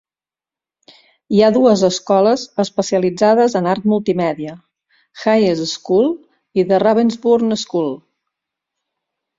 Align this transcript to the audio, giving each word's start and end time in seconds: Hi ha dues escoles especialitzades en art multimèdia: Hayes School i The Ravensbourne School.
Hi 1.35 1.41
ha 1.41 1.49
dues 1.57 1.83
escoles 1.87 2.45
especialitzades 2.65 3.57
en 3.61 3.69
art 3.75 3.87
multimèdia: 3.93 4.57
Hayes 5.27 5.63
School 5.77 6.11
i 6.63 6.69
The 6.73 6.83
Ravensbourne 6.89 7.65
School. 7.69 7.97